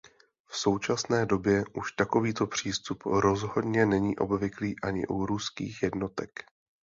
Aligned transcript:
V 0.47 0.57
současné 0.57 1.25
době 1.25 1.63
už 1.75 1.91
takovýto 1.91 2.47
přístup 2.47 3.03
rozhodně 3.05 3.85
není 3.85 4.17
obvyklý 4.17 4.75
ani 4.83 5.07
u 5.07 5.25
ruských 5.25 5.83
jednotek. 5.83 6.29